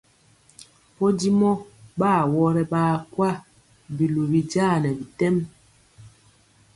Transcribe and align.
Podimɔ 0.95 1.51
ɓa 1.99 2.09
awɔrɛ 2.21 2.63
ɓaa 2.71 2.93
kwa, 3.13 3.29
biluwi 3.95 4.39
jaa 4.51 4.73
nɛ 4.83 4.89
bitɛm. 4.99 5.35